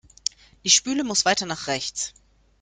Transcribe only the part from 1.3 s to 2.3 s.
nach rechts.